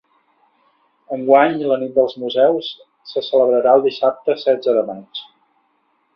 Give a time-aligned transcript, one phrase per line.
[1.17, 2.71] Enguany la Nit dels Museus
[3.11, 5.25] se celebrarà el dissabte setze de maig.